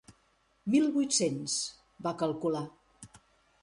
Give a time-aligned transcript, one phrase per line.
[0.75, 1.59] Mil vuit-cents,
[2.09, 2.67] va calcular.